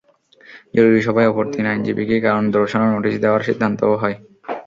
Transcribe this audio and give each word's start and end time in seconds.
জরুরি 0.75 1.01
সভায় 1.03 1.29
অপর 1.31 1.45
তিন 1.53 1.65
আইনজীবীকে 1.67 2.17
কারণ 2.25 2.43
দর্শানোর 2.55 2.93
নোটিশ 2.95 3.15
দেওয়ার 3.23 3.45
সিদ্ধান্তও 3.47 3.95
হয়। 4.01 4.15